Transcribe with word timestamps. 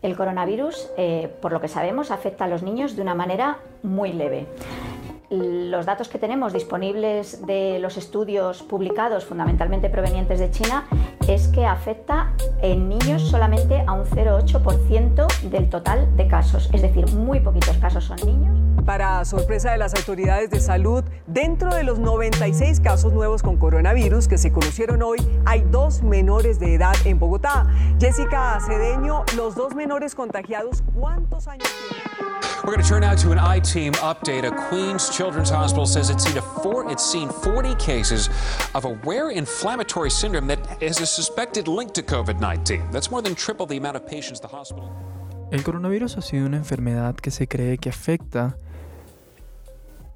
El 0.00 0.16
coronavirus, 0.16 0.90
eh, 0.96 1.28
por 1.42 1.52
lo 1.52 1.60
que 1.60 1.68
sabemos, 1.68 2.10
afecta 2.10 2.44
a 2.44 2.48
los 2.48 2.62
niños 2.62 2.94
de 2.94 3.02
una 3.02 3.14
manera 3.14 3.58
muy 3.82 4.12
leve. 4.12 4.46
Los 5.30 5.84
datos 5.84 6.08
que 6.08 6.18
tenemos 6.18 6.52
disponibles 6.52 7.44
de 7.46 7.78
los 7.80 7.96
estudios 7.96 8.62
publicados, 8.62 9.26
fundamentalmente 9.26 9.90
provenientes 9.90 10.38
de 10.38 10.50
China, 10.50 10.86
es 11.26 11.48
que 11.48 11.66
afecta 11.66 12.32
en 12.62 12.88
niños 12.88 13.22
solamente 13.22 13.84
a 13.86 13.92
un 13.92 14.04
0,8% 14.04 15.26
del 15.50 15.68
total 15.68 16.16
de 16.16 16.28
casos, 16.28 16.70
es 16.72 16.80
decir, 16.80 17.12
muy 17.12 17.40
poquitos 17.40 17.76
casos 17.76 18.04
son 18.04 18.16
niños. 18.24 18.67
Para 18.88 19.22
sorpresa 19.26 19.70
de 19.72 19.76
las 19.76 19.94
autoridades 19.94 20.48
de 20.48 20.60
salud, 20.60 21.04
dentro 21.26 21.74
de 21.74 21.82
los 21.82 21.98
96 21.98 22.80
casos 22.80 23.12
nuevos 23.12 23.42
con 23.42 23.58
coronavirus 23.58 24.28
que 24.28 24.38
se 24.38 24.50
conocieron 24.50 25.02
hoy, 25.02 25.18
hay 25.44 25.60
dos 25.70 26.02
menores 26.02 26.58
de 26.58 26.72
edad 26.72 26.94
en 27.04 27.18
Bogotá. 27.18 27.66
Jessica 28.00 28.58
Cedeño, 28.66 29.24
los 29.36 29.54
dos 29.54 29.74
menores 29.74 30.14
contagiados, 30.14 30.82
¿cuántos 30.98 31.46
años 31.48 31.68
tienen? 31.90 32.06
We're 32.64 32.72
going 32.72 32.82
to 32.82 32.88
turn 32.88 33.02
now 33.02 33.14
to 33.14 33.30
an 33.30 33.38
I-team 33.38 33.92
update. 34.00 34.46
A 34.46 34.70
Queens 34.70 35.10
Children's 35.10 35.50
Hospital 35.50 35.84
says 35.84 36.08
it's 36.08 36.24
seen, 36.24 36.40
four, 36.62 36.90
it's 36.90 37.04
seen 37.04 37.28
40 37.28 37.74
cases 37.74 38.30
of 38.74 38.86
a 38.86 38.98
rare 39.04 39.28
inflammatory 39.28 40.10
syndrome 40.10 40.46
that 40.46 40.82
is 40.82 40.98
a 41.02 41.06
suspected 41.06 41.68
link 41.68 41.92
to 41.92 42.02
COVID-19. 42.02 42.90
That's 42.90 43.10
more 43.10 43.20
than 43.20 43.34
triple 43.34 43.66
the 43.66 43.76
amount 43.76 43.96
of 43.96 44.06
patients 44.06 44.40
the 44.40 44.48
hospital. 44.48 44.90
El 45.50 45.62
coronavirus 45.62 46.16
ha 46.16 46.22
sido 46.22 46.46
una 46.46 46.56
enfermedad 46.56 47.16
que 47.16 47.30
se 47.30 47.46
cree 47.46 47.76
que 47.76 47.90
afecta 47.90 48.56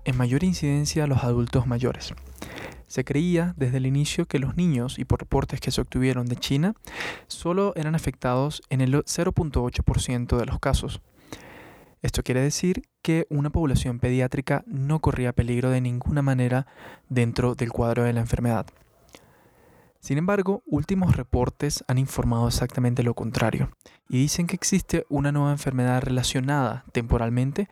en 0.04 0.16
mayor 0.16 0.44
incidencia 0.44 1.04
a 1.04 1.06
los 1.06 1.24
adultos 1.24 1.66
mayores. 1.66 2.14
Se 2.86 3.04
creía 3.04 3.54
desde 3.56 3.78
el 3.78 3.86
inicio 3.86 4.26
que 4.26 4.38
los 4.38 4.56
niños, 4.56 4.98
y 4.98 5.04
por 5.04 5.20
reportes 5.20 5.60
que 5.60 5.70
se 5.70 5.80
obtuvieron 5.80 6.26
de 6.26 6.36
China, 6.36 6.74
solo 7.26 7.72
eran 7.74 7.94
afectados 7.94 8.62
en 8.68 8.80
el 8.82 8.94
0.8% 8.94 10.36
de 10.36 10.46
los 10.46 10.58
casos. 10.58 11.00
Esto 12.02 12.22
quiere 12.22 12.40
decir 12.40 12.82
que 13.00 13.26
una 13.30 13.50
población 13.50 13.98
pediátrica 13.98 14.64
no 14.66 15.00
corría 15.00 15.32
peligro 15.32 15.70
de 15.70 15.80
ninguna 15.80 16.20
manera 16.20 16.66
dentro 17.08 17.54
del 17.54 17.70
cuadro 17.70 18.02
de 18.02 18.12
la 18.12 18.20
enfermedad. 18.20 18.66
Sin 20.00 20.18
embargo, 20.18 20.64
últimos 20.66 21.16
reportes 21.16 21.84
han 21.86 21.96
informado 21.96 22.48
exactamente 22.48 23.04
lo 23.04 23.14
contrario 23.14 23.70
y 24.08 24.18
dicen 24.18 24.48
que 24.48 24.56
existe 24.56 25.06
una 25.08 25.30
nueva 25.30 25.52
enfermedad 25.52 26.02
relacionada 26.02 26.84
temporalmente 26.90 27.68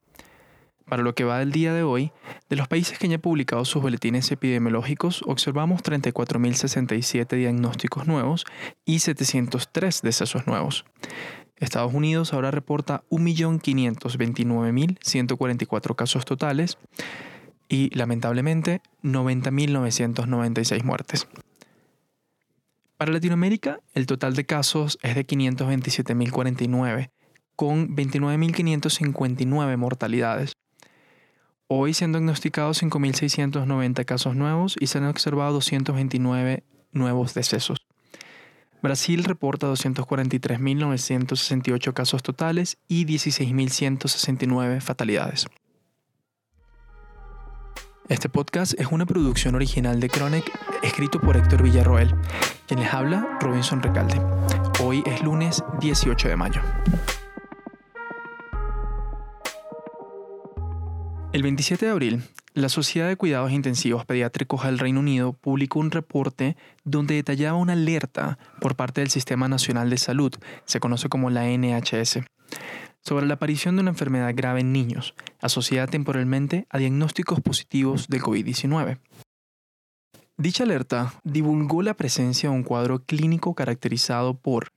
Para 0.85 1.01
lo 1.01 1.15
que 1.15 1.23
va 1.23 1.39
del 1.39 1.53
día 1.53 1.73
de 1.73 1.83
hoy, 1.83 2.11
de 2.49 2.57
los 2.57 2.67
países 2.67 2.99
que 2.99 3.07
ya 3.07 3.15
han 3.15 3.21
publicado 3.21 3.63
sus 3.63 3.81
boletines 3.81 4.29
epidemiológicos, 4.31 5.23
observamos 5.25 5.81
34.067 5.81 7.37
diagnósticos 7.37 8.05
nuevos 8.05 8.43
y 8.83 8.99
703 8.99 10.01
decesos 10.01 10.45
nuevos. 10.45 10.83
Estados 11.57 11.93
Unidos 11.93 12.33
ahora 12.33 12.49
reporta 12.51 13.03
1.529.144 13.09 15.95
casos 15.95 16.25
totales 16.25 16.77
y 17.69 17.95
lamentablemente 17.95 18.81
90.996 19.03 20.83
muertes. 20.83 21.27
Para 22.97 23.11
Latinoamérica, 23.11 23.79
el 23.93 24.05
total 24.05 24.35
de 24.35 24.45
casos 24.45 24.97
es 25.01 25.15
de 25.15 25.27
527.049, 25.27 27.09
con 27.55 27.95
29.559 27.95 29.77
mortalidades. 29.77 30.53
Hoy 31.67 31.93
se 31.93 32.05
han 32.05 32.11
diagnosticado 32.11 32.71
5.690 32.71 34.05
casos 34.05 34.35
nuevos 34.35 34.75
y 34.79 34.87
se 34.87 34.99
han 34.99 35.05
observado 35.05 35.53
229 35.53 36.63
nuevos 36.91 37.33
decesos. 37.33 37.82
Brasil 38.83 39.23
reporta 39.23 39.65
243.968 39.67 41.93
casos 41.93 42.21
totales 42.21 42.77
y 42.89 43.05
16.169 43.05 44.81
fatalidades. 44.81 45.47
Este 48.09 48.27
podcast 48.27 48.77
es 48.77 48.87
una 48.87 49.05
producción 49.05 49.55
original 49.55 50.01
de 50.01 50.09
Chronic, 50.09 50.51
escrito 50.83 51.21
por 51.21 51.37
Héctor 51.37 51.63
Villarroel. 51.63 52.13
Quien 52.67 52.81
les 52.81 52.93
habla, 52.93 53.37
Robinson 53.39 53.81
Recalde. 53.81 54.19
Hoy 54.81 55.01
es 55.05 55.23
lunes 55.23 55.63
18 55.79 56.27
de 56.27 56.35
mayo. 56.35 56.61
El 61.31 61.41
27 61.41 61.85
de 61.85 61.91
abril, 61.91 62.21
la 62.53 62.69
Sociedad 62.69 63.07
de 63.07 63.17
Cuidados 63.17 63.51
Intensivos 63.51 64.05
Pediátricos 64.05 64.63
del 64.63 64.77
Reino 64.77 64.99
Unido 64.99 65.33
publicó 65.33 65.79
un 65.79 65.91
reporte 65.91 66.55
donde 66.83 67.15
detallaba 67.15 67.57
una 67.57 67.73
alerta 67.73 68.37
por 68.61 68.75
parte 68.75 69.01
del 69.01 69.09
Sistema 69.09 69.47
Nacional 69.47 69.89
de 69.89 69.97
Salud, 69.97 70.33
se 70.65 70.79
conoce 70.79 71.09
como 71.09 71.29
la 71.29 71.45
NHS, 71.45 72.19
sobre 73.01 73.25
la 73.25 73.35
aparición 73.35 73.75
de 73.75 73.81
una 73.81 73.91
enfermedad 73.91 74.31
grave 74.35 74.61
en 74.61 74.71
niños, 74.71 75.15
asociada 75.41 75.87
temporalmente 75.87 76.67
a 76.69 76.77
diagnósticos 76.77 77.41
positivos 77.41 78.07
de 78.07 78.21
COVID-19. 78.21 78.99
Dicha 80.37 80.63
alerta 80.63 81.13
divulgó 81.23 81.81
la 81.81 81.95
presencia 81.95 82.49
de 82.49 82.55
un 82.55 82.63
cuadro 82.63 83.03
clínico 83.03 83.55
caracterizado 83.55 84.35
por 84.35 84.71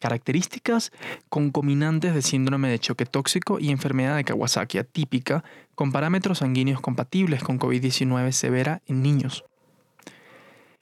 características 0.00 0.90
concominantes 1.28 2.14
de 2.14 2.22
síndrome 2.22 2.68
de 2.68 2.78
choque 2.80 3.06
tóxico 3.06 3.60
y 3.60 3.70
enfermedad 3.70 4.16
de 4.16 4.24
Kawasaki 4.24 4.78
atípica 4.78 5.44
con 5.76 5.92
parámetros 5.92 6.38
sanguíneos 6.38 6.80
compatibles 6.80 7.42
con 7.42 7.60
COVID-19 7.60 8.32
severa 8.32 8.82
en 8.86 9.02
niños. 9.02 9.44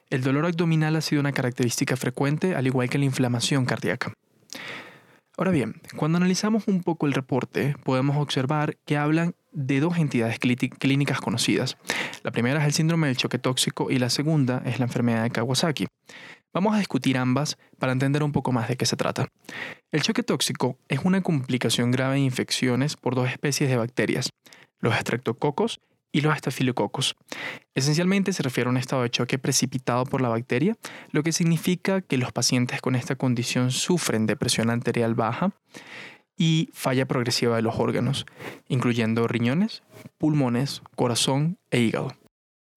El 0.09 0.23
dolor 0.23 0.47
abdominal 0.47 0.95
ha 0.95 1.01
sido 1.01 1.19
una 1.19 1.33
característica 1.33 1.95
frecuente, 1.95 2.55
al 2.55 2.65
igual 2.65 2.89
que 2.89 2.97
la 2.97 3.05
inflamación 3.05 3.65
cardíaca. 3.65 4.13
Ahora 5.37 5.51
bien, 5.51 5.75
cuando 5.95 6.17
analizamos 6.17 6.67
un 6.67 6.81
poco 6.81 7.05
el 7.05 7.13
reporte, 7.13 7.75
podemos 7.83 8.17
observar 8.17 8.75
que 8.85 8.97
hablan 8.97 9.35
de 9.51 9.79
dos 9.79 9.97
entidades 9.97 10.37
clínicas 10.37 11.21
conocidas. 11.21 11.77
La 12.23 12.31
primera 12.31 12.59
es 12.59 12.65
el 12.65 12.73
síndrome 12.73 13.07
del 13.07 13.17
choque 13.17 13.39
tóxico 13.39 13.89
y 13.89 13.99
la 13.99 14.09
segunda 14.09 14.61
es 14.65 14.79
la 14.79 14.85
enfermedad 14.85 15.23
de 15.23 15.29
Kawasaki. 15.29 15.87
Vamos 16.51 16.73
a 16.73 16.79
discutir 16.79 17.17
ambas 17.17 17.57
para 17.77 17.91
entender 17.91 18.23
un 18.23 18.31
poco 18.31 18.51
más 18.51 18.67
de 18.67 18.75
qué 18.75 18.85
se 18.85 18.95
trata. 18.95 19.27
El 19.91 20.01
choque 20.01 20.23
tóxico 20.23 20.77
es 20.87 20.99
una 21.03 21.21
complicación 21.21 21.91
grave 21.91 22.15
de 22.15 22.21
infecciones 22.21 22.95
por 22.95 23.13
dos 23.13 23.29
especies 23.29 23.69
de 23.69 23.77
bacterias, 23.77 24.29
los 24.79 24.95
estreptococos 24.95 25.79
y 26.11 26.21
los 26.21 26.35
estafilococos. 26.35 27.15
Esencialmente 27.75 28.33
se 28.33 28.41
refiere 28.41 28.67
a 28.67 28.71
un 28.71 28.77
estado 28.77 29.03
de 29.03 29.11
choque 29.11 29.37
precipitado 29.37 30.05
por 30.05 30.21
la 30.21 30.29
bacteria, 30.29 30.75
lo 31.11 31.21
que 31.21 31.33
significa 31.33 32.01
que 32.01 32.17
los 32.17 32.31
pacientes 32.31 32.81
con 32.81 32.95
esta 32.95 33.15
condición 33.15 33.69
sufren 33.69 34.25
de 34.25 34.35
presión 34.35 34.71
arterial 34.71 35.13
baja 35.13 35.51
y 36.35 36.69
falla 36.73 37.05
progresiva 37.05 37.57
de 37.57 37.61
los 37.61 37.75
órganos, 37.75 38.25
incluyendo 38.67 39.27
riñones, 39.27 39.83
pulmones, 40.17 40.81
corazón 40.95 41.59
e 41.69 41.79
hígado. 41.79 42.13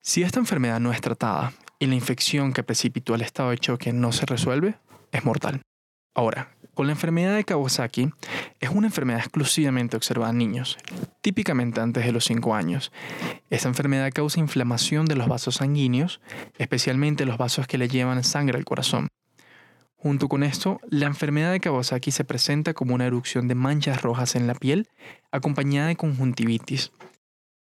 Si 0.02 0.22
esta 0.22 0.40
enfermedad 0.40 0.80
no 0.80 0.92
es 0.92 1.00
tratada 1.00 1.52
y 1.82 1.86
la 1.86 1.96
infección 1.96 2.52
que 2.52 2.62
precipitó 2.62 3.16
el 3.16 3.22
estado 3.22 3.50
de 3.50 3.58
choque 3.58 3.92
no 3.92 4.12
se 4.12 4.24
resuelve, 4.24 4.76
es 5.10 5.24
mortal. 5.24 5.62
Ahora, 6.14 6.54
con 6.74 6.86
la 6.86 6.92
enfermedad 6.92 7.34
de 7.34 7.42
Kawasaki, 7.42 8.08
es 8.60 8.70
una 8.70 8.86
enfermedad 8.86 9.18
exclusivamente 9.18 9.96
observada 9.96 10.30
en 10.30 10.38
niños, 10.38 10.78
típicamente 11.22 11.80
antes 11.80 12.06
de 12.06 12.12
los 12.12 12.24
5 12.26 12.54
años. 12.54 12.92
Esta 13.50 13.66
enfermedad 13.66 14.12
causa 14.14 14.38
inflamación 14.38 15.06
de 15.06 15.16
los 15.16 15.26
vasos 15.26 15.56
sanguíneos, 15.56 16.20
especialmente 16.56 17.26
los 17.26 17.36
vasos 17.36 17.66
que 17.66 17.78
le 17.78 17.88
llevan 17.88 18.22
sangre 18.22 18.58
al 18.58 18.64
corazón. 18.64 19.08
Junto 19.96 20.28
con 20.28 20.44
esto, 20.44 20.78
la 20.88 21.06
enfermedad 21.06 21.50
de 21.50 21.58
Kawasaki 21.58 22.12
se 22.12 22.24
presenta 22.24 22.74
como 22.74 22.94
una 22.94 23.06
erupción 23.06 23.48
de 23.48 23.56
manchas 23.56 24.02
rojas 24.02 24.36
en 24.36 24.46
la 24.46 24.54
piel, 24.54 24.88
acompañada 25.32 25.88
de 25.88 25.96
conjuntivitis, 25.96 26.92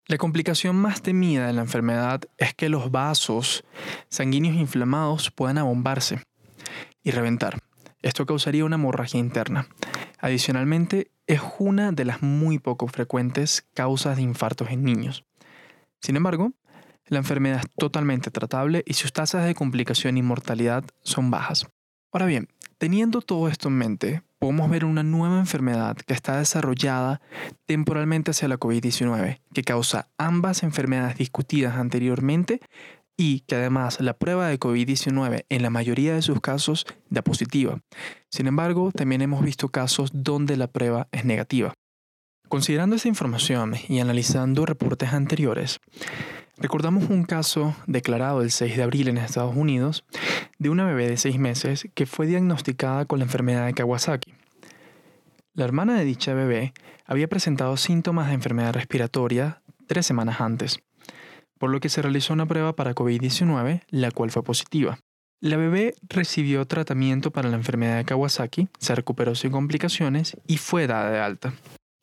la 0.08 0.18
complicación 0.18 0.76
más 0.76 1.02
temida 1.02 1.48
de 1.48 1.52
la 1.52 1.62
enfermedad 1.62 2.22
es 2.38 2.54
que 2.54 2.68
los 2.68 2.92
vasos 2.92 3.64
sanguíneos 4.08 4.54
inflamados 4.54 5.32
puedan 5.32 5.58
abombarse 5.58 6.20
y 7.02 7.10
reventar. 7.10 7.60
Esto 8.02 8.24
causaría 8.24 8.64
una 8.64 8.76
hemorragia 8.76 9.18
interna. 9.18 9.66
Adicionalmente, 10.20 11.10
es 11.26 11.40
una 11.58 11.90
de 11.90 12.04
las 12.04 12.22
muy 12.22 12.60
poco 12.60 12.86
frecuentes 12.86 13.66
causas 13.74 14.16
de 14.16 14.22
infartos 14.22 14.70
en 14.70 14.84
niños. 14.84 15.24
Sin 16.00 16.14
embargo, 16.14 16.52
la 17.06 17.18
enfermedad 17.18 17.62
es 17.64 17.70
totalmente 17.76 18.30
tratable 18.30 18.84
y 18.86 18.94
sus 18.94 19.12
tasas 19.12 19.44
de 19.44 19.56
complicación 19.56 20.16
y 20.18 20.22
mortalidad 20.22 20.84
son 21.02 21.32
bajas. 21.32 21.66
Ahora 22.12 22.26
bien, 22.26 22.48
teniendo 22.78 23.22
todo 23.22 23.48
esto 23.48 23.68
en 23.68 23.78
mente, 23.78 24.22
podemos 24.46 24.70
ver 24.70 24.84
una 24.84 25.02
nueva 25.02 25.40
enfermedad 25.40 25.96
que 25.96 26.14
está 26.14 26.38
desarrollada 26.38 27.20
temporalmente 27.66 28.30
hacia 28.30 28.46
la 28.46 28.60
COVID-19, 28.60 29.40
que 29.52 29.64
causa 29.64 30.06
ambas 30.18 30.62
enfermedades 30.62 31.18
discutidas 31.18 31.74
anteriormente 31.74 32.60
y 33.16 33.40
que 33.40 33.56
además 33.56 34.00
la 34.00 34.12
prueba 34.12 34.46
de 34.46 34.60
COVID-19 34.60 35.46
en 35.48 35.62
la 35.62 35.70
mayoría 35.70 36.14
de 36.14 36.22
sus 36.22 36.40
casos 36.40 36.86
da 37.10 37.22
positiva. 37.22 37.80
Sin 38.30 38.46
embargo, 38.46 38.92
también 38.92 39.20
hemos 39.20 39.42
visto 39.42 39.68
casos 39.68 40.10
donde 40.14 40.56
la 40.56 40.68
prueba 40.68 41.08
es 41.10 41.24
negativa. 41.24 41.74
Considerando 42.48 42.94
esta 42.94 43.08
información 43.08 43.74
y 43.88 43.98
analizando 43.98 44.64
reportes 44.64 45.12
anteriores, 45.12 45.80
recordamos 46.56 47.10
un 47.10 47.24
caso 47.24 47.74
declarado 47.88 48.42
el 48.42 48.52
6 48.52 48.76
de 48.76 48.82
abril 48.84 49.08
en 49.08 49.18
Estados 49.18 49.56
Unidos 49.56 50.04
de 50.60 50.68
una 50.70 50.86
bebé 50.86 51.08
de 51.08 51.16
6 51.16 51.36
meses 51.40 51.88
que 51.94 52.06
fue 52.06 52.28
diagnosticada 52.28 53.06
con 53.06 53.18
la 53.18 53.24
enfermedad 53.24 53.66
de 53.66 53.74
Kawasaki. 53.74 54.35
La 55.56 55.64
hermana 55.64 55.94
de 55.94 56.04
dicha 56.04 56.34
bebé 56.34 56.74
había 57.06 57.28
presentado 57.28 57.78
síntomas 57.78 58.28
de 58.28 58.34
enfermedad 58.34 58.74
respiratoria 58.74 59.62
tres 59.86 60.04
semanas 60.04 60.42
antes, 60.42 60.80
por 61.58 61.70
lo 61.70 61.80
que 61.80 61.88
se 61.88 62.02
realizó 62.02 62.34
una 62.34 62.44
prueba 62.44 62.76
para 62.76 62.94
COVID-19, 62.94 63.80
la 63.88 64.10
cual 64.10 64.30
fue 64.30 64.44
positiva. 64.44 64.98
La 65.40 65.56
bebé 65.56 65.94
recibió 66.10 66.66
tratamiento 66.66 67.30
para 67.30 67.48
la 67.48 67.56
enfermedad 67.56 67.96
de 67.96 68.04
Kawasaki, 68.04 68.68
se 68.78 68.94
recuperó 68.94 69.34
sin 69.34 69.50
complicaciones 69.50 70.36
y 70.46 70.58
fue 70.58 70.86
dada 70.86 71.10
de 71.10 71.20
alta. 71.20 71.54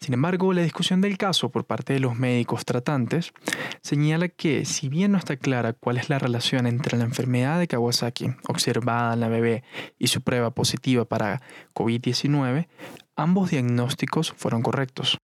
Sin 0.03 0.15
embargo, 0.15 0.51
la 0.51 0.63
discusión 0.63 0.99
del 0.99 1.17
caso 1.17 1.49
por 1.49 1.65
parte 1.65 1.93
de 1.93 1.99
los 1.99 2.17
médicos 2.17 2.65
tratantes 2.65 3.33
señala 3.81 4.27
que, 4.27 4.65
si 4.65 4.89
bien 4.89 5.13
no 5.13 5.17
está 5.17 5.37
clara 5.37 5.71
cuál 5.71 5.97
es 5.97 6.09
la 6.09 6.19
relación 6.19 6.67
entre 6.67 6.97
la 6.97 7.05
enfermedad 7.05 7.57
de 7.59 7.67
Kawasaki 7.67 8.31
observada 8.47 9.13
en 9.13 9.21
la 9.21 9.29
bebé 9.29 9.63
y 9.99 10.07
su 10.07 10.21
prueba 10.21 10.49
positiva 10.49 11.05
para 11.05 11.41
COVID-19, 11.73 12.67
ambos 13.15 13.51
diagnósticos 13.51 14.33
fueron 14.33 14.61
correctos. 14.61 15.17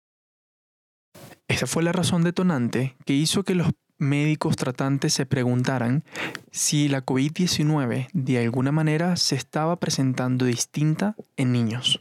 Esa 1.49 1.67
fue 1.67 1.83
la 1.83 1.93
razón 1.93 2.23
detonante 2.23 2.97
que 3.07 3.15
hizo 3.15 3.43
que 3.43 3.55
los 3.55 3.69
médicos 3.99 4.57
tratantes 4.57 5.13
se 5.13 5.27
preguntaran 5.27 6.05
si 6.53 6.89
la 6.89 7.05
COVID-19 7.05 8.09
de 8.13 8.39
alguna 8.39 8.71
manera 8.71 9.17
se 9.17 9.35
estaba 9.35 9.77
presentando 9.77 10.45
distinta 10.45 11.17
en 11.37 11.53
niños. 11.53 12.01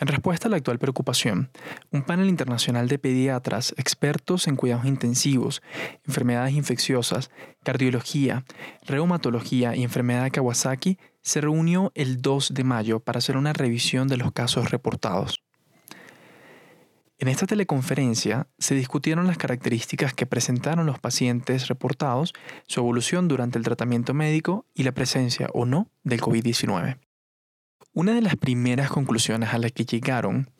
En 0.00 0.08
respuesta 0.08 0.48
a 0.48 0.50
la 0.50 0.56
actual 0.56 0.80
preocupación, 0.80 1.50
un 1.92 2.02
panel 2.02 2.28
internacional 2.28 2.88
de 2.88 2.98
pediatras, 2.98 3.72
expertos 3.76 4.48
en 4.48 4.56
cuidados 4.56 4.84
intensivos, 4.84 5.62
enfermedades 6.04 6.54
infecciosas, 6.54 7.30
cardiología, 7.62 8.44
reumatología 8.84 9.76
y 9.76 9.84
enfermedad 9.84 10.24
de 10.24 10.32
Kawasaki 10.32 10.98
se 11.22 11.40
reunió 11.40 11.92
el 11.94 12.20
2 12.20 12.54
de 12.54 12.64
mayo 12.64 13.00
para 13.00 13.18
hacer 13.18 13.36
una 13.36 13.52
revisión 13.52 14.08
de 14.08 14.16
los 14.16 14.32
casos 14.32 14.70
reportados. 14.70 15.42
En 17.22 17.28
esta 17.28 17.46
teleconferencia 17.46 18.48
se 18.58 18.74
discutieron 18.74 19.28
las 19.28 19.38
características 19.38 20.12
que 20.12 20.26
presentaron 20.26 20.86
los 20.86 20.98
pacientes 20.98 21.68
reportados, 21.68 22.32
su 22.66 22.80
evolución 22.80 23.28
durante 23.28 23.58
el 23.58 23.64
tratamiento 23.64 24.12
médico 24.12 24.66
y 24.74 24.82
la 24.82 24.90
presencia 24.90 25.48
o 25.54 25.64
no 25.64 25.88
del 26.02 26.20
COVID-19. 26.20 26.98
Una 27.92 28.14
de 28.14 28.22
las 28.22 28.34
primeras 28.34 28.90
conclusiones 28.90 29.54
a 29.54 29.58
las 29.58 29.70
que 29.70 29.84
llegaron, 29.84 30.50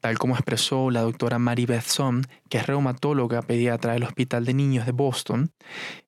tal 0.00 0.18
como 0.18 0.34
expresó 0.34 0.90
la 0.90 1.02
doctora 1.02 1.38
Mary 1.38 1.66
Beth 1.66 1.84
Son, 1.84 2.26
que 2.48 2.58
es 2.58 2.66
reumatóloga 2.66 3.42
pediatra 3.42 3.92
del 3.92 4.02
Hospital 4.02 4.44
de 4.44 4.54
Niños 4.54 4.86
de 4.86 4.92
Boston, 4.92 5.52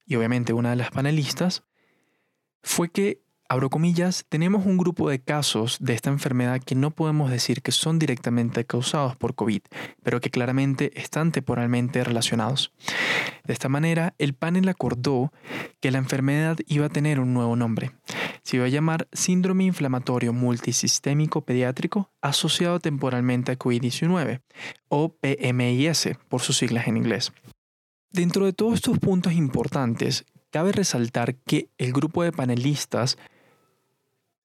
y 0.04 0.16
obviamente 0.16 0.52
una 0.52 0.70
de 0.70 0.76
las 0.76 0.90
panelistas, 0.90 1.62
fue 2.64 2.90
que 2.90 3.21
abro 3.52 3.68
comillas, 3.68 4.24
tenemos 4.30 4.64
un 4.64 4.78
grupo 4.78 5.10
de 5.10 5.20
casos 5.20 5.76
de 5.78 5.92
esta 5.92 6.08
enfermedad 6.08 6.62
que 6.62 6.74
no 6.74 6.90
podemos 6.90 7.30
decir 7.30 7.60
que 7.60 7.70
son 7.70 7.98
directamente 7.98 8.64
causados 8.64 9.14
por 9.14 9.34
COVID, 9.34 9.60
pero 10.02 10.22
que 10.22 10.30
claramente 10.30 10.98
están 10.98 11.32
temporalmente 11.32 12.02
relacionados. 12.02 12.72
De 13.44 13.52
esta 13.52 13.68
manera, 13.68 14.14
el 14.16 14.32
panel 14.32 14.70
acordó 14.70 15.34
que 15.80 15.90
la 15.90 15.98
enfermedad 15.98 16.56
iba 16.66 16.86
a 16.86 16.88
tener 16.88 17.20
un 17.20 17.34
nuevo 17.34 17.54
nombre. 17.54 17.92
Se 18.42 18.56
iba 18.56 18.64
a 18.64 18.70
llamar 18.70 19.06
síndrome 19.12 19.64
inflamatorio 19.64 20.32
multisistémico 20.32 21.42
pediátrico 21.42 22.10
asociado 22.22 22.80
temporalmente 22.80 23.52
a 23.52 23.58
COVID-19, 23.58 24.40
o 24.88 25.14
PMIS 25.14 26.08
por 26.30 26.40
sus 26.40 26.56
siglas 26.56 26.88
en 26.88 26.96
inglés. 26.96 27.34
Dentro 28.10 28.46
de 28.46 28.54
todos 28.54 28.74
estos 28.74 28.98
puntos 28.98 29.34
importantes, 29.34 30.24
cabe 30.50 30.72
resaltar 30.72 31.34
que 31.34 31.68
el 31.76 31.92
grupo 31.92 32.22
de 32.22 32.32
panelistas 32.32 33.18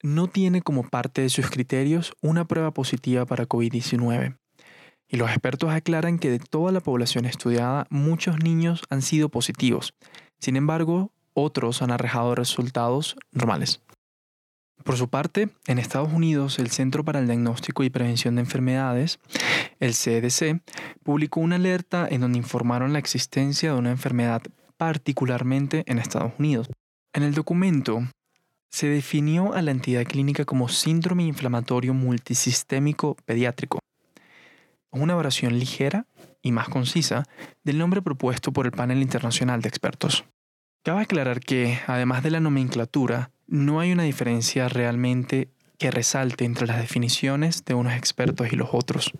no 0.03 0.27
tiene 0.27 0.61
como 0.61 0.83
parte 0.83 1.21
de 1.21 1.29
sus 1.29 1.49
criterios 1.49 2.13
una 2.21 2.45
prueba 2.45 2.71
positiva 2.71 3.25
para 3.25 3.47
COVID-19. 3.47 4.37
Y 5.09 5.17
los 5.17 5.29
expertos 5.29 5.71
aclaran 5.71 6.19
que 6.19 6.29
de 6.29 6.39
toda 6.39 6.71
la 6.71 6.81
población 6.81 7.25
estudiada, 7.25 7.87
muchos 7.89 8.43
niños 8.43 8.83
han 8.89 9.01
sido 9.01 9.29
positivos. 9.29 9.93
Sin 10.39 10.55
embargo, 10.55 11.11
otros 11.33 11.81
han 11.81 11.91
arrojado 11.91 12.35
resultados 12.35 13.15
normales. 13.31 13.81
Por 14.83 14.95
su 14.95 15.09
parte, 15.09 15.49
en 15.65 15.79
Estados 15.79 16.13
Unidos, 16.13 16.59
el 16.59 16.69
Centro 16.69 17.03
para 17.03 17.19
el 17.19 17.27
Diagnóstico 17.27 17.83
y 17.83 17.89
Prevención 17.89 18.35
de 18.35 18.41
Enfermedades, 18.41 19.19
el 19.79 19.93
CDC, 19.93 20.61
publicó 21.03 21.39
una 21.39 21.55
alerta 21.55 22.07
en 22.09 22.21
donde 22.21 22.37
informaron 22.37 22.93
la 22.93 22.99
existencia 22.99 23.73
de 23.73 23.77
una 23.77 23.91
enfermedad 23.91 24.41
particularmente 24.77 25.83
en 25.87 25.99
Estados 25.99 26.33
Unidos. 26.37 26.69
En 27.13 27.23
el 27.23 27.33
documento 27.33 28.07
se 28.69 28.87
definió 28.87 29.53
a 29.53 29.61
la 29.61 29.71
entidad 29.71 30.03
clínica 30.05 30.45
como 30.45 30.69
síndrome 30.69 31.23
inflamatorio 31.23 31.93
multisistémico 31.93 33.15
pediátrico, 33.25 33.79
una 34.91 35.15
oración 35.15 35.57
ligera 35.57 36.05
y 36.41 36.51
más 36.51 36.69
concisa 36.69 37.25
del 37.63 37.77
nombre 37.77 38.01
propuesto 38.01 38.51
por 38.51 38.65
el 38.65 38.71
panel 38.71 39.01
internacional 39.01 39.61
de 39.61 39.69
expertos. 39.69 40.25
Cabe 40.83 41.01
aclarar 41.01 41.39
que, 41.39 41.79
además 41.87 42.23
de 42.23 42.31
la 42.31 42.39
nomenclatura, 42.39 43.31
no 43.47 43.79
hay 43.79 43.91
una 43.91 44.03
diferencia 44.03 44.69
realmente 44.69 45.49
que 45.77 45.91
resalte 45.91 46.45
entre 46.45 46.67
las 46.67 46.79
definiciones 46.79 47.63
de 47.65 47.73
unos 47.73 47.93
expertos 47.93 48.51
y 48.51 48.55
los 48.55 48.69
otros, 48.71 49.11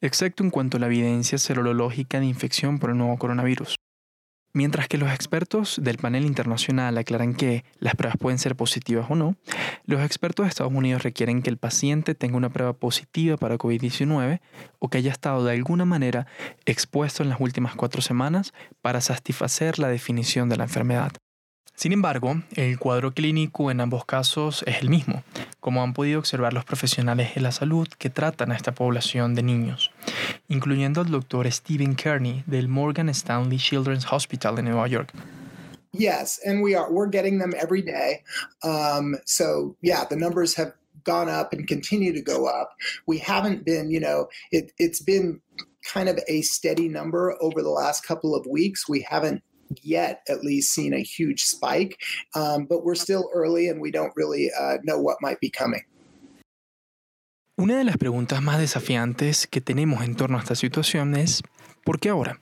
excepto 0.00 0.42
en 0.42 0.50
cuanto 0.50 0.76
a 0.76 0.80
la 0.80 0.86
evidencia 0.86 1.38
serológica 1.38 2.20
de 2.20 2.26
infección 2.26 2.78
por 2.78 2.90
el 2.90 2.98
nuevo 2.98 3.16
coronavirus. 3.18 3.76
Mientras 4.54 4.86
que 4.86 4.98
los 4.98 5.10
expertos 5.10 5.80
del 5.82 5.96
panel 5.96 6.26
internacional 6.26 6.98
aclaran 6.98 7.34
que 7.34 7.64
las 7.78 7.94
pruebas 7.94 8.18
pueden 8.18 8.38
ser 8.38 8.54
positivas 8.54 9.06
o 9.08 9.14
no, 9.14 9.34
los 9.86 10.02
expertos 10.02 10.44
de 10.44 10.50
Estados 10.50 10.74
Unidos 10.74 11.02
requieren 11.02 11.40
que 11.40 11.48
el 11.48 11.56
paciente 11.56 12.14
tenga 12.14 12.36
una 12.36 12.50
prueba 12.50 12.74
positiva 12.74 13.38
para 13.38 13.56
COVID-19 13.56 14.40
o 14.78 14.88
que 14.88 14.98
haya 14.98 15.10
estado 15.10 15.42
de 15.44 15.52
alguna 15.52 15.86
manera 15.86 16.26
expuesto 16.66 17.22
en 17.22 17.30
las 17.30 17.40
últimas 17.40 17.74
cuatro 17.76 18.02
semanas 18.02 18.52
para 18.82 19.00
satisfacer 19.00 19.78
la 19.78 19.88
definición 19.88 20.50
de 20.50 20.56
la 20.58 20.64
enfermedad. 20.64 21.12
Sin 21.74 21.92
embargo, 21.92 22.42
el 22.54 22.78
cuadro 22.78 23.12
clínico 23.12 23.70
en 23.70 23.80
ambos 23.80 24.04
casos 24.04 24.62
es 24.66 24.82
el 24.82 24.90
mismo, 24.90 25.24
como 25.58 25.82
han 25.82 25.94
podido 25.94 26.18
observar 26.18 26.52
los 26.52 26.64
profesionales 26.64 27.34
de 27.34 27.40
la 27.40 27.50
salud 27.50 27.88
que 27.98 28.10
tratan 28.10 28.52
a 28.52 28.56
esta 28.56 28.72
población 28.72 29.34
de 29.34 29.42
niños, 29.42 29.90
incluyendo 30.52 31.00
al 31.00 31.10
doctor 31.10 31.50
Stephen 31.50 31.94
Kearney 31.94 32.44
del 32.46 32.68
Morgan 32.68 33.12
Stanley 33.14 33.56
Children's 33.58 34.04
Hospital 34.04 34.58
en 34.58 34.66
Nueva 34.66 34.86
York. 34.86 35.12
Yes, 35.92 36.38
and 36.44 36.62
we 36.62 36.74
are 36.74 36.90
we're 36.90 37.08
getting 37.08 37.38
them 37.38 37.52
every 37.56 37.82
day. 37.82 38.22
Um, 38.62 39.16
so 39.26 39.76
yeah, 39.82 40.04
the 40.08 40.16
numbers 40.16 40.54
have 40.56 40.72
gone 41.04 41.28
up 41.28 41.52
and 41.52 41.66
continue 41.66 42.12
to 42.12 42.22
go 42.22 42.46
up. 42.46 42.70
We 43.06 43.18
haven't 43.18 43.64
been, 43.64 43.90
you 43.90 44.00
know, 44.00 44.28
it, 44.50 44.72
it's 44.78 45.00
been 45.00 45.40
kind 45.84 46.08
of 46.08 46.18
a 46.28 46.42
steady 46.42 46.88
number 46.88 47.36
over 47.40 47.62
the 47.62 47.70
last 47.70 48.06
couple 48.06 48.34
of 48.34 48.46
weeks. 48.46 48.88
We 48.88 49.02
haven't 49.02 49.42
yet 49.82 50.22
at 50.28 50.44
least 50.44 50.72
seen 50.72 50.94
a 50.94 51.02
huge 51.02 51.42
spike, 51.44 52.00
um, 52.34 52.66
but 52.66 52.84
we're 52.84 52.94
still 52.94 53.28
early 53.34 53.68
and 53.68 53.80
we 53.80 53.90
don't 53.90 54.12
really 54.16 54.50
uh, 54.58 54.78
know 54.84 54.98
what 54.98 55.16
might 55.20 55.40
be 55.40 55.50
coming. 55.50 55.82
Una 57.62 57.78
de 57.78 57.84
las 57.84 57.96
preguntas 57.96 58.42
más 58.42 58.58
desafiantes 58.58 59.46
que 59.46 59.60
tenemos 59.60 60.02
en 60.02 60.16
torno 60.16 60.36
a 60.36 60.40
esta 60.40 60.56
situación 60.56 61.14
es, 61.14 61.44
¿por 61.84 62.00
qué 62.00 62.08
ahora? 62.08 62.40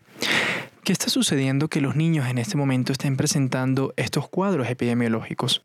¿Qué 0.82 0.94
está 0.94 1.10
sucediendo 1.10 1.68
que 1.68 1.82
los 1.82 1.94
niños 1.94 2.26
en 2.26 2.38
este 2.38 2.56
momento 2.56 2.90
estén 2.90 3.18
presentando 3.18 3.92
estos 3.98 4.30
cuadros 4.30 4.70
epidemiológicos? 4.70 5.62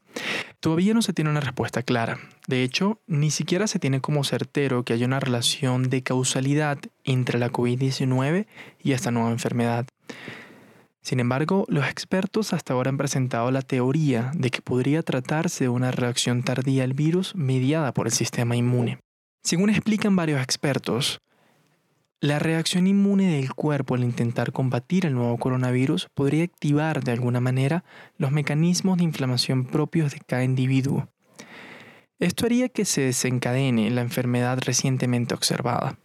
Todavía 0.59 0.93
no 0.93 1.01
se 1.01 1.13
tiene 1.13 1.29
una 1.29 1.39
respuesta 1.39 1.83
clara. 1.83 2.19
De 2.47 2.63
hecho, 2.63 2.99
ni 3.07 3.31
siquiera 3.31 3.67
se 3.67 3.79
tiene 3.79 4.01
como 4.01 4.25
certero 4.25 4.83
que 4.83 4.91
haya 4.91 5.05
una 5.05 5.21
relación 5.21 5.89
de 5.89 6.03
causalidad 6.03 6.77
entre 7.05 7.39
la 7.39 7.49
COVID-19 7.49 8.47
y 8.83 8.91
esta 8.91 9.11
nueva 9.11 9.31
enfermedad. 9.31 9.85
Sin 11.01 11.21
embargo, 11.21 11.63
los 11.69 11.87
expertos 11.87 12.51
hasta 12.51 12.73
ahora 12.73 12.89
han 12.89 12.97
presentado 12.97 13.49
la 13.51 13.61
teoría 13.61 14.31
de 14.35 14.49
que 14.49 14.61
podría 14.61 15.01
tratarse 15.01 15.63
de 15.63 15.69
una 15.69 15.91
reacción 15.91 16.43
tardía 16.43 16.83
al 16.83 16.93
virus 16.93 17.33
mediada 17.37 17.93
por 17.93 18.07
el 18.07 18.11
sistema 18.11 18.57
inmune. 18.57 18.99
Según 19.45 19.69
explican 19.69 20.15
varios 20.15 20.41
expertos, 20.41 21.21
la 22.19 22.39
reacción 22.39 22.87
inmune 22.87 23.35
del 23.35 23.53
cuerpo 23.53 23.93
al 23.93 24.03
intentar 24.03 24.51
combatir 24.51 25.05
el 25.05 25.13
nuevo 25.13 25.37
coronavirus 25.37 26.07
podría 26.15 26.45
activar 26.45 27.03
de 27.03 27.11
alguna 27.11 27.41
manera 27.41 27.83
los 28.17 28.31
mecanismos 28.31 28.97
de 28.97 29.03
inflamación 29.03 29.65
propios 29.65 30.13
de 30.13 30.19
cada 30.25 30.43
individuo. 30.43 31.09
Esto 32.17 32.47
haría 32.47 32.69
que 32.69 32.85
se 32.85 33.01
desencadene 33.01 33.91
la 33.91 34.01
enfermedad 34.01 34.57
recientemente 34.65 35.35
observada. 35.35 35.99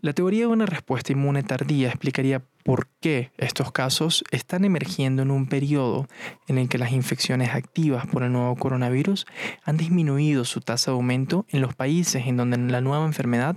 La 0.00 0.12
teoría 0.12 0.42
de 0.42 0.52
una 0.52 0.66
respuesta 0.66 1.10
inmune 1.10 1.42
tardía 1.42 1.88
explicaría 1.88 2.44
por 2.66 2.88
qué 3.00 3.30
estos 3.38 3.70
casos 3.70 4.24
están 4.32 4.64
emergiendo 4.64 5.22
en 5.22 5.30
un 5.30 5.46
periodo 5.46 6.08
en 6.48 6.58
el 6.58 6.68
que 6.68 6.78
las 6.78 6.90
infecciones 6.90 7.50
activas 7.54 8.08
por 8.08 8.24
el 8.24 8.32
nuevo 8.32 8.56
coronavirus 8.56 9.24
han 9.62 9.76
disminuido 9.76 10.44
su 10.44 10.60
tasa 10.60 10.90
de 10.90 10.96
aumento 10.96 11.46
en 11.50 11.60
los 11.60 11.76
países 11.76 12.26
en 12.26 12.36
donde 12.36 12.58
la 12.58 12.80
nueva 12.80 13.06
enfermedad 13.06 13.54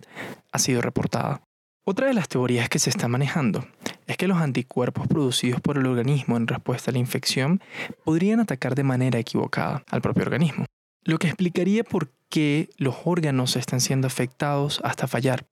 ha 0.52 0.60
sido 0.60 0.84
reportada. 0.84 1.42
Otra 1.84 2.06
de 2.06 2.14
las 2.14 2.30
teorías 2.30 2.70
que 2.70 2.78
se 2.78 2.92
está 2.92 3.08
manejando 3.08 3.66
es 4.06 4.16
que 4.16 4.28
los 4.28 4.38
anticuerpos 4.38 5.08
producidos 5.08 5.60
por 5.60 5.80
el 5.80 5.88
organismo 5.88 6.38
en 6.38 6.46
respuesta 6.46 6.92
a 6.92 6.94
la 6.94 7.00
infección 7.00 7.64
podrían 8.06 8.40
atacar 8.40 8.76
de 8.76 8.84
manera 8.84 9.18
equivocada 9.18 9.84
al 9.90 10.04
propio 10.04 10.22
organismo, 10.22 10.66
lo 11.04 11.18
que 11.18 11.30
explicaría 11.30 11.84
por 11.84 12.12
qué 12.30 12.70
los 12.78 12.96
órganos 13.06 13.56
están 13.56 13.82
siendo 13.82 14.06
afectados 14.06 14.80
hasta 14.84 15.08
fallar. 15.08 15.48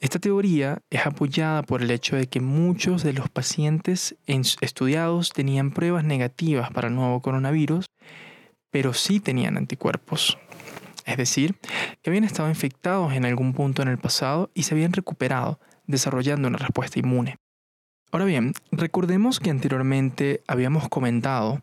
Esta 0.00 0.18
teoría 0.18 0.82
es 0.90 1.06
apoyada 1.06 1.62
por 1.62 1.82
el 1.82 1.90
hecho 1.90 2.16
de 2.16 2.26
que 2.26 2.40
muchos 2.40 3.02
de 3.02 3.12
los 3.12 3.28
pacientes 3.28 4.16
estudiados 4.26 5.30
tenían 5.30 5.72
pruebas 5.72 6.04
negativas 6.04 6.70
para 6.70 6.88
el 6.88 6.94
nuevo 6.94 7.20
coronavirus, 7.20 7.86
pero 8.70 8.94
sí 8.94 9.18
tenían 9.18 9.56
anticuerpos 9.56 10.38
es 11.08 11.16
decir, 11.16 11.56
que 12.02 12.10
habían 12.10 12.24
estado 12.24 12.50
infectados 12.50 13.14
en 13.14 13.24
algún 13.24 13.54
punto 13.54 13.80
en 13.80 13.88
el 13.88 13.96
pasado 13.96 14.50
y 14.52 14.64
se 14.64 14.74
habían 14.74 14.92
recuperado, 14.92 15.58
desarrollando 15.86 16.48
una 16.48 16.58
respuesta 16.58 16.98
inmune. 16.98 17.38
Ahora 18.12 18.26
bien, 18.26 18.52
recordemos 18.70 19.40
que 19.40 19.48
anteriormente 19.48 20.42
habíamos 20.46 20.86
comentado 20.90 21.62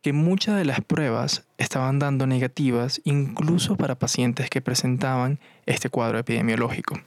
que 0.00 0.12
muchas 0.12 0.56
de 0.56 0.64
las 0.64 0.80
pruebas 0.80 1.44
estaban 1.58 1.98
dando 1.98 2.28
negativas 2.28 3.00
incluso 3.04 3.76
para 3.76 3.98
pacientes 3.98 4.48
que 4.48 4.60
presentaban 4.60 5.40
este 5.66 5.88
cuadro 5.88 6.18
epidemiológico. 6.20 7.00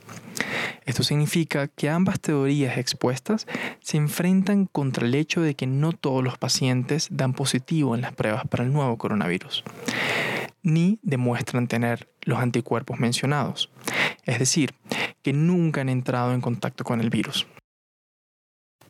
Esto 0.85 1.03
significa 1.03 1.67
que 1.67 1.89
ambas 1.89 2.19
teorías 2.19 2.77
expuestas 2.77 3.47
se 3.81 3.97
enfrentan 3.97 4.65
contra 4.65 5.05
el 5.05 5.15
hecho 5.15 5.41
de 5.41 5.55
que 5.55 5.67
no 5.67 5.93
todos 5.93 6.23
los 6.23 6.37
pacientes 6.37 7.07
dan 7.11 7.33
positivo 7.33 7.95
en 7.95 8.01
las 8.01 8.13
pruebas 8.13 8.47
para 8.47 8.63
el 8.63 8.73
nuevo 8.73 8.97
coronavirus 8.97 9.63
ni 10.67 10.99
demuestran 11.01 11.67
tener 11.67 12.09
los 12.23 12.39
anticuerpos 12.39 12.99
mencionados, 12.99 13.69
es 14.25 14.37
decir, 14.37 14.75
que 15.21 15.31
nunca 15.31 15.81
han 15.81 15.89
entrado 15.89 16.33
en 16.33 16.41
contacto 16.41 16.83
con 16.83 16.99
el 16.99 17.09
virus. 17.09 17.47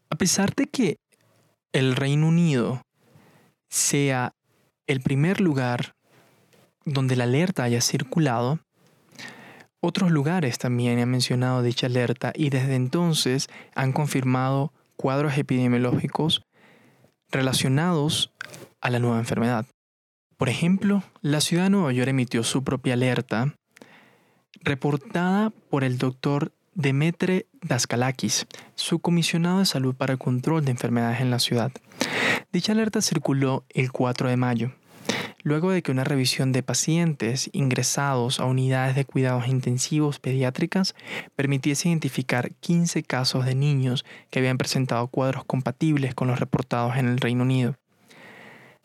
A 0.09 0.15
pesar 0.15 0.55
de 0.55 0.67
que 0.67 0.97
el 1.73 1.95
Reino 1.95 2.27
Unido 2.27 2.81
sea 3.69 4.33
el 4.87 5.01
primer 5.01 5.39
lugar 5.39 5.95
donde 6.83 7.15
la 7.15 7.25
alerta 7.25 7.63
haya 7.63 7.81
circulado, 7.81 8.59
otros 9.79 10.11
lugares 10.11 10.57
también 10.57 10.99
han 10.99 11.09
mencionado 11.09 11.61
dicha 11.61 11.87
alerta 11.87 12.33
y 12.35 12.49
desde 12.49 12.75
entonces 12.75 13.47
han 13.75 13.93
confirmado 13.93 14.73
cuadros 14.95 15.37
epidemiológicos 15.37 16.43
relacionados 17.31 18.33
a 18.81 18.89
la 18.89 18.99
nueva 18.99 19.19
enfermedad. 19.19 19.65
Por 20.37 20.49
ejemplo, 20.49 21.03
la 21.21 21.41
ciudad 21.41 21.63
de 21.63 21.69
Nueva 21.71 21.91
York 21.91 22.09
emitió 22.09 22.43
su 22.43 22.63
propia 22.63 22.93
alerta 22.93 23.55
reportada 24.61 25.51
por 25.69 25.83
el 25.83 25.97
doctor 25.97 26.51
Demetre 26.73 27.47
Daskalakis, 27.61 28.45
su 28.75 28.99
comisionado 28.99 29.59
de 29.59 29.65
salud 29.65 29.95
para 29.95 30.13
el 30.13 30.19
control 30.19 30.63
de 30.63 30.71
enfermedades 30.71 31.21
en 31.21 31.31
la 31.31 31.39
ciudad. 31.39 31.71
Dicha 32.51 32.73
alerta 32.73 33.01
circuló 33.01 33.65
el 33.69 33.91
4 33.91 34.29
de 34.29 34.37
mayo, 34.37 34.71
luego 35.43 35.71
de 35.71 35.81
que 35.81 35.91
una 35.91 36.03
revisión 36.03 36.51
de 36.51 36.63
pacientes 36.63 37.49
ingresados 37.53 38.39
a 38.39 38.45
unidades 38.45 38.95
de 38.95 39.05
cuidados 39.05 39.47
intensivos 39.47 40.19
pediátricas 40.19 40.95
permitiese 41.35 41.89
identificar 41.89 42.51
15 42.59 43.03
casos 43.03 43.45
de 43.45 43.55
niños 43.55 44.05
que 44.29 44.39
habían 44.39 44.57
presentado 44.57 45.07
cuadros 45.07 45.45
compatibles 45.45 46.15
con 46.15 46.27
los 46.27 46.39
reportados 46.39 46.97
en 46.97 47.07
el 47.07 47.19
Reino 47.19 47.43
Unido. 47.43 47.75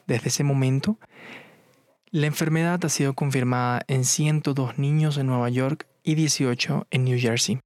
Desde 0.07 0.29
ese 0.29 0.45
momento, 0.45 0.99
la 2.11 2.27
enfermedad 2.27 2.85
ha 2.85 2.89
sido 2.89 3.15
confirmada 3.15 3.83
en 3.89 4.05
102 4.05 4.79
niños 4.79 5.17
en 5.17 5.27
Nueva 5.27 5.49
York 5.49 5.87
y 6.03 6.15
18 6.15 6.87
en 6.91 7.05
New 7.05 7.19
Jersey. 7.19 7.61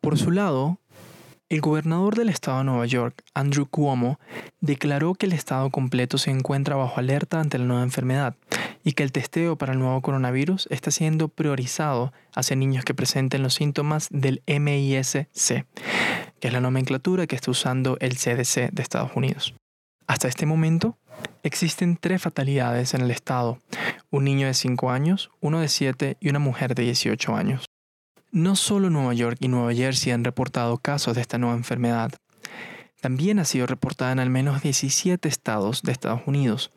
Por 0.00 0.18
su 0.18 0.30
lado, 0.30 0.80
el 1.48 1.62
gobernador 1.62 2.14
del 2.14 2.28
estado 2.28 2.58
de 2.58 2.64
Nueva 2.64 2.86
York, 2.86 3.22
Andrew 3.32 3.66
Cuomo, 3.66 4.20
declaró 4.60 5.14
que 5.14 5.26
el 5.26 5.32
estado 5.32 5.70
completo 5.70 6.18
se 6.18 6.30
encuentra 6.30 6.76
bajo 6.76 7.00
alerta 7.00 7.40
ante 7.40 7.58
la 7.58 7.64
nueva 7.64 7.82
enfermedad 7.82 8.36
y 8.84 8.92
que 8.92 9.02
el 9.02 9.12
testeo 9.12 9.56
para 9.56 9.72
el 9.72 9.78
nuevo 9.78 10.00
coronavirus 10.02 10.68
está 10.70 10.90
siendo 10.90 11.28
priorizado 11.28 12.12
hacia 12.34 12.56
niños 12.56 12.84
que 12.84 12.94
presenten 12.94 13.42
los 13.42 13.54
síntomas 13.54 14.08
del 14.10 14.42
MIS-C, 14.46 15.64
que 16.38 16.48
es 16.48 16.52
la 16.52 16.60
nomenclatura 16.60 17.26
que 17.26 17.36
está 17.36 17.50
usando 17.50 17.96
el 18.00 18.16
CDC 18.16 18.70
de 18.70 18.82
Estados 18.82 19.12
Unidos. 19.14 19.54
Hasta 20.06 20.28
este 20.28 20.44
momento, 20.44 20.98
existen 21.42 21.96
tres 21.96 22.20
fatalidades 22.20 22.92
en 22.92 23.00
el 23.00 23.10
estado, 23.10 23.58
un 24.10 24.24
niño 24.24 24.46
de 24.46 24.54
5 24.54 24.90
años, 24.90 25.30
uno 25.40 25.60
de 25.60 25.68
7 25.68 26.16
y 26.20 26.28
una 26.28 26.38
mujer 26.38 26.74
de 26.74 26.82
18 26.82 27.34
años. 27.34 27.64
No 28.30 28.56
solo 28.56 28.90
Nueva 28.90 29.14
York 29.14 29.38
y 29.40 29.48
Nueva 29.48 29.72
Jersey 29.72 30.12
han 30.12 30.22
reportado 30.22 30.76
casos 30.76 31.14
de 31.14 31.22
esta 31.22 31.38
nueva 31.38 31.56
enfermedad, 31.56 32.12
también 33.00 33.38
ha 33.38 33.46
sido 33.46 33.66
reportada 33.66 34.12
en 34.12 34.18
al 34.18 34.28
menos 34.28 34.60
17 34.60 35.26
estados 35.26 35.82
de 35.82 35.92
Estados 35.92 36.20
Unidos, 36.26 36.70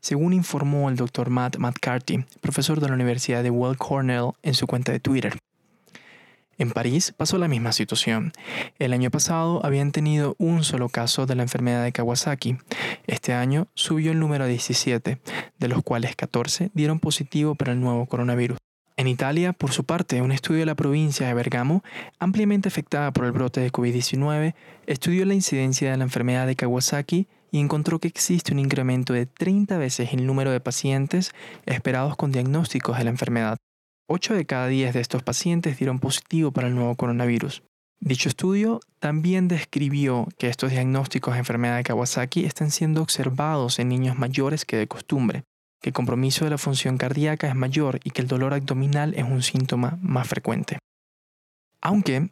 según 0.00 0.34
informó 0.34 0.90
el 0.90 0.96
Dr. 0.96 1.30
Matt 1.30 1.56
McCarthy, 1.56 2.26
profesor 2.42 2.80
de 2.80 2.88
la 2.88 2.94
Universidad 2.94 3.42
de 3.42 3.48
Weill 3.50 3.78
Cornell, 3.78 4.32
en 4.42 4.52
su 4.52 4.66
cuenta 4.66 4.92
de 4.92 5.00
Twitter. 5.00 5.38
En 6.58 6.72
París 6.72 7.14
pasó 7.16 7.38
la 7.38 7.48
misma 7.48 7.72
situación. 7.72 8.32
El 8.78 8.92
año 8.92 9.10
pasado 9.10 9.64
habían 9.64 9.92
tenido 9.92 10.36
un 10.38 10.62
solo 10.62 10.90
caso 10.90 11.24
de 11.24 11.36
la 11.36 11.42
enfermedad 11.42 11.84
de 11.84 11.92
Kawasaki. 11.92 12.58
Este 13.06 13.32
año 13.32 13.68
subió 13.72 14.12
el 14.12 14.18
número 14.18 14.44
a 14.44 14.48
17, 14.48 15.20
de 15.58 15.68
los 15.68 15.82
cuales 15.84 16.16
14 16.16 16.70
dieron 16.74 16.98
positivo 17.00 17.54
para 17.54 17.72
el 17.72 17.80
nuevo 17.80 18.04
coronavirus. 18.04 18.58
En 18.98 19.06
Italia, 19.06 19.52
por 19.52 19.70
su 19.70 19.84
parte, 19.84 20.22
un 20.22 20.32
estudio 20.32 20.58
de 20.58 20.66
la 20.66 20.74
provincia 20.74 21.28
de 21.28 21.32
Bergamo, 21.32 21.84
ampliamente 22.18 22.66
afectada 22.66 23.12
por 23.12 23.26
el 23.26 23.30
brote 23.30 23.60
de 23.60 23.70
COVID-19, 23.70 24.56
estudió 24.86 25.24
la 25.24 25.34
incidencia 25.34 25.92
de 25.92 25.96
la 25.96 26.02
enfermedad 26.02 26.48
de 26.48 26.56
Kawasaki 26.56 27.28
y 27.52 27.60
encontró 27.60 28.00
que 28.00 28.08
existe 28.08 28.52
un 28.52 28.58
incremento 28.58 29.12
de 29.12 29.26
30 29.26 29.78
veces 29.78 30.12
el 30.12 30.26
número 30.26 30.50
de 30.50 30.58
pacientes 30.58 31.30
esperados 31.64 32.16
con 32.16 32.32
diagnósticos 32.32 32.98
de 32.98 33.04
la 33.04 33.10
enfermedad. 33.10 33.56
8 34.08 34.34
de 34.34 34.46
cada 34.46 34.66
10 34.66 34.94
de 34.94 35.00
estos 35.00 35.22
pacientes 35.22 35.78
dieron 35.78 36.00
positivo 36.00 36.50
para 36.50 36.66
el 36.66 36.74
nuevo 36.74 36.96
coronavirus. 36.96 37.62
Dicho 38.00 38.28
estudio 38.28 38.80
también 38.98 39.46
describió 39.46 40.26
que 40.38 40.48
estos 40.48 40.72
diagnósticos 40.72 41.34
de 41.34 41.38
enfermedad 41.38 41.76
de 41.76 41.84
Kawasaki 41.84 42.44
están 42.44 42.72
siendo 42.72 43.00
observados 43.02 43.78
en 43.78 43.90
niños 43.90 44.18
mayores 44.18 44.64
que 44.64 44.76
de 44.76 44.88
costumbre, 44.88 45.44
que 45.80 45.90
el 45.90 45.94
compromiso 45.94 46.44
de 46.44 46.50
la 46.50 46.58
función 46.58 46.98
cardíaca 46.98 47.48
es 47.48 47.54
mayor 47.54 48.00
y 48.04 48.10
que 48.10 48.22
el 48.22 48.28
dolor 48.28 48.54
abdominal 48.54 49.14
es 49.14 49.24
un 49.24 49.42
síntoma 49.42 49.98
más 50.00 50.28
frecuente. 50.28 50.78
Aunque, 51.80 52.30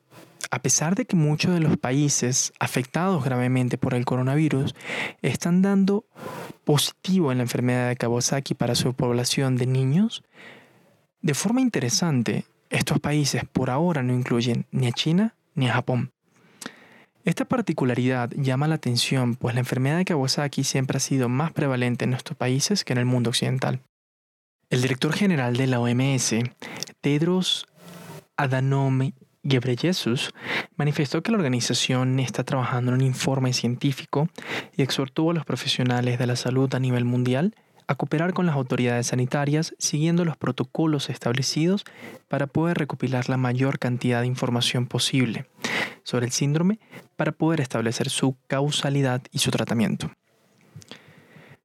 a 0.50 0.60
pesar 0.60 0.94
de 0.94 1.06
que 1.06 1.16
muchos 1.16 1.54
de 1.54 1.60
los 1.60 1.76
países 1.76 2.52
afectados 2.58 3.24
gravemente 3.24 3.78
por 3.78 3.94
el 3.94 4.04
coronavirus 4.04 4.74
están 5.22 5.62
dando 5.62 6.04
positivo 6.64 7.30
en 7.30 7.38
la 7.38 7.44
enfermedad 7.44 7.88
de 7.88 7.96
Kawasaki 7.96 8.54
para 8.54 8.74
su 8.74 8.94
población 8.94 9.56
de 9.56 9.66
niños, 9.66 10.24
de 11.20 11.34
forma 11.34 11.60
interesante, 11.60 12.44
estos 12.70 12.98
países 12.98 13.44
por 13.52 13.70
ahora 13.70 14.02
no 14.02 14.12
incluyen 14.12 14.66
ni 14.70 14.88
a 14.88 14.92
China 14.92 15.34
ni 15.54 15.68
a 15.68 15.74
Japón. 15.74 16.12
Esta 17.26 17.44
particularidad 17.44 18.30
llama 18.36 18.68
la 18.68 18.76
atención, 18.76 19.34
pues 19.34 19.56
la 19.56 19.60
enfermedad 19.60 19.96
de 19.96 20.04
Kawasaki 20.04 20.62
siempre 20.62 20.98
ha 20.98 21.00
sido 21.00 21.28
más 21.28 21.50
prevalente 21.50 22.04
en 22.04 22.12
nuestros 22.12 22.38
países 22.38 22.84
que 22.84 22.92
en 22.92 23.00
el 23.00 23.04
mundo 23.04 23.30
occidental. 23.30 23.80
El 24.70 24.80
director 24.80 25.12
general 25.12 25.56
de 25.56 25.66
la 25.66 25.80
OMS, 25.80 26.36
Tedros 27.00 27.66
Adhanom 28.36 29.10
Ghebreyesus, 29.42 30.34
manifestó 30.76 31.24
que 31.24 31.32
la 31.32 31.38
organización 31.38 32.20
está 32.20 32.44
trabajando 32.44 32.92
en 32.92 32.98
un 32.98 33.04
informe 33.04 33.52
científico 33.52 34.28
y 34.76 34.82
exhortó 34.82 35.28
a 35.32 35.34
los 35.34 35.44
profesionales 35.44 36.20
de 36.20 36.28
la 36.28 36.36
salud 36.36 36.72
a 36.76 36.78
nivel 36.78 37.04
mundial 37.04 37.56
a 37.88 37.96
cooperar 37.96 38.34
con 38.34 38.46
las 38.46 38.54
autoridades 38.54 39.08
sanitarias 39.08 39.74
siguiendo 39.80 40.24
los 40.24 40.36
protocolos 40.36 41.10
establecidos 41.10 41.84
para 42.28 42.46
poder 42.46 42.78
recopilar 42.78 43.28
la 43.28 43.36
mayor 43.36 43.80
cantidad 43.80 44.20
de 44.20 44.28
información 44.28 44.86
posible 44.86 45.46
sobre 46.02 46.26
el 46.26 46.32
síndrome 46.32 46.78
para 47.16 47.32
poder 47.32 47.60
establecer 47.60 48.10
su 48.10 48.36
causalidad 48.46 49.22
y 49.30 49.38
su 49.38 49.50
tratamiento. 49.50 50.10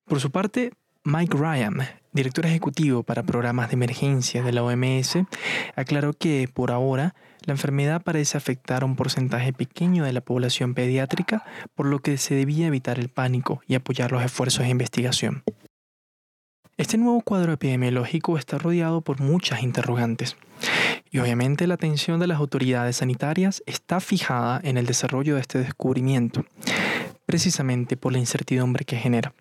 Por 0.05 0.19
su 0.19 0.31
parte, 0.31 0.73
Mike 1.03 1.37
Ryan, 1.37 1.79
director 2.11 2.45
ejecutivo 2.45 3.03
para 3.03 3.23
programas 3.23 3.69
de 3.69 3.75
emergencia 3.75 4.43
de 4.43 4.51
la 4.51 4.63
OMS, 4.63 5.17
aclaró 5.75 6.13
que 6.13 6.49
por 6.53 6.71
ahora 6.71 7.15
la 7.45 7.53
enfermedad 7.53 8.03
parece 8.03 8.37
afectar 8.37 8.83
a 8.83 8.85
un 8.85 8.95
porcentaje 8.95 9.51
pequeño 9.51 10.03
de 10.03 10.13
la 10.13 10.21
población 10.21 10.75
pediátrica, 10.75 11.43
por 11.73 11.87
lo 11.87 11.99
que 11.99 12.17
se 12.17 12.35
debía 12.35 12.67
evitar 12.67 12.99
el 12.99 13.09
pánico 13.09 13.61
y 13.67 13.75
apoyar 13.75 14.11
los 14.11 14.23
esfuerzos 14.23 14.63
de 14.63 14.69
investigación. 14.69 15.43
Este 16.77 16.97
nuevo 16.97 17.21
cuadro 17.21 17.53
epidemiológico 17.53 18.37
está 18.37 18.57
rodeado 18.57 19.01
por 19.01 19.19
muchas 19.19 19.63
interrogantes. 19.63 20.37
Y 21.11 21.19
obviamente 21.19 21.67
la 21.67 21.73
atención 21.73 22.19
de 22.19 22.27
las 22.27 22.39
autoridades 22.39 22.97
sanitarias 22.97 23.63
está 23.65 23.99
fijada 23.99 24.61
en 24.63 24.77
el 24.77 24.85
desarrollo 24.85 25.35
de 25.35 25.41
este 25.41 25.59
descubrimiento, 25.59 26.45
precisamente 27.25 27.97
por 27.97 28.13
la 28.13 28.19
incertidumbre 28.19 28.85
que 28.85 28.97
genera. 28.97 29.33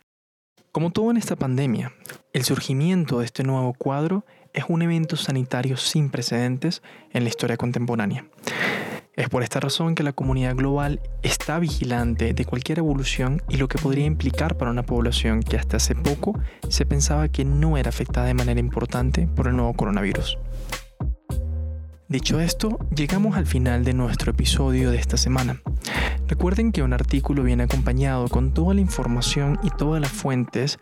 Como 0.73 0.91
todo 0.91 1.11
en 1.11 1.17
esta 1.17 1.37
pandemia, 1.37 1.93
el 2.33 2.45
surgimiento 2.45 3.19
de 3.19 3.25
este 3.25 3.43
nuevo 3.43 3.73
cuadro 3.75 4.25
es 4.53 4.65
un 4.69 4.83
evento 4.83 5.17
sanitario 5.17 5.77
sin 5.77 6.11
precedentes 6.11 6.83
en 7.13 7.25
la 7.25 7.29
historia 7.29 7.57
contemporánea. 7.57 8.25
Es 9.17 9.29
por 9.29 9.43
esta 9.43 9.61
razón 9.61 9.95
que 9.95 10.03
la 10.03 10.13
comunidad 10.13 10.55
global 10.55 11.01
está 11.23 11.59
vigilante 11.59 12.33
de 12.33 12.45
cualquier 12.45 12.79
evolución 12.79 13.43
y 13.49 13.57
lo 13.57 13.69
que 13.69 13.79
podría 13.79 14.07
implicar 14.07 14.57
para 14.57 14.71
una 14.71 14.85
población 14.85 15.43
que 15.43 15.57
hasta 15.57 15.77
hace 15.77 15.95
poco 15.95 16.39
se 16.69 16.87
pensaba 16.87 17.29
que 17.29 17.45
no 17.45 17.77
era 17.77 17.89
afectada 17.89 18.27
de 18.27 18.35
manera 18.35 18.61
importante 18.61 19.27
por 19.27 19.49
el 19.49 19.57
nuevo 19.57 19.75
coronavirus. 19.75 20.39
Dicho 22.11 22.41
esto, 22.41 22.77
llegamos 22.93 23.37
al 23.37 23.47
final 23.47 23.85
de 23.85 23.93
nuestro 23.93 24.33
episodio 24.33 24.91
de 24.91 24.99
esta 24.99 25.17
semana. 25.17 25.63
Recuerden 26.27 26.73
que 26.73 26.83
un 26.83 26.93
artículo 26.93 27.45
viene 27.45 27.63
acompañado 27.63 28.27
con 28.27 28.53
toda 28.53 28.75
la 28.75 28.81
información 28.81 29.61
y 29.63 29.71
todas 29.71 30.01
las 30.01 30.11
fuentes 30.11 30.81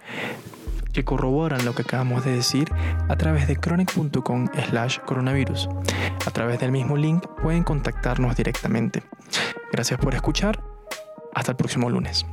que 0.94 1.04
corroboran 1.04 1.66
lo 1.66 1.75
que 1.75 1.82
acabamos 1.82 2.25
de 2.25 2.32
decir 2.32 2.70
a 3.11 3.16
través 3.16 3.47
de 3.47 3.56
chronic.com 3.56 4.49
slash 4.70 5.00
coronavirus. 5.00 5.68
A 6.25 6.30
través 6.30 6.61
del 6.61 6.73
mismo 6.73 6.97
link 6.97 7.26
pueden 7.42 7.62
contactarnos 7.62 8.35
directamente. 8.35 9.02
Gracias 9.70 10.00
por 10.00 10.14
escuchar. 10.14 10.64
Hasta 11.35 11.50
el 11.50 11.58
próximo 11.58 11.90
lunes. 11.90 12.25